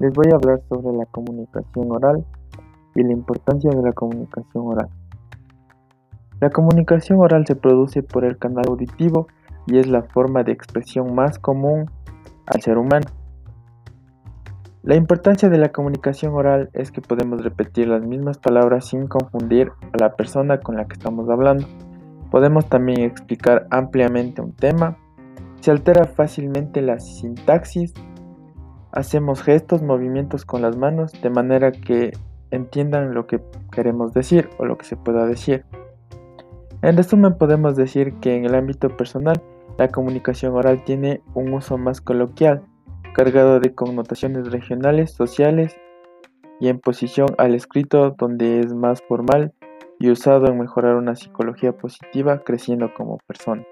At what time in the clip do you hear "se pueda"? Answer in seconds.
34.84-35.26